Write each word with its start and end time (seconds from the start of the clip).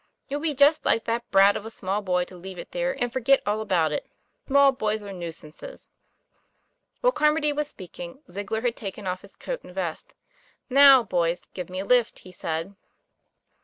It 0.29 0.37
would 0.37 0.41
be 0.41 0.55
just 0.55 0.83
like 0.83 1.03
that 1.03 1.29
brat 1.29 1.55
of 1.55 1.63
a 1.63 1.69
small 1.69 2.01
boy 2.01 2.23
to 2.25 2.35
leave 2.35 2.57
it 2.57 2.71
there, 2.71 2.99
and 2.99 3.13
forget 3.13 3.39
all 3.45 3.61
about 3.61 3.91
it. 3.91 4.07
Small 4.47 4.71
boys 4.71 5.03
are 5.03 5.13
nuisances." 5.13 5.91
While 7.01 7.11
Carmody 7.11 7.53
was 7.53 7.67
speaking, 7.67 8.23
Ziegler 8.27 8.61
had 8.61 8.75
taken 8.75 9.05
off 9.05 9.21
his 9.21 9.35
coat 9.35 9.63
and 9.63 9.75
vest.' 9.75 10.15
Now, 10.71 11.03
boys, 11.03 11.43
give 11.53 11.69
me 11.69 11.81
a 11.81 11.85
lift," 11.85 12.17
he 12.17 12.31
said. 12.31 12.63
TOM 12.69 12.73
PLAYFAIR. 12.73 12.77